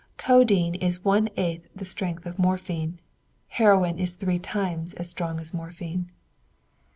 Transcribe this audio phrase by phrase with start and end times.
[0.17, 2.99] Codeine is one eighth the strength of morphine;
[3.49, 6.09] heroin is three times as strong as morphine.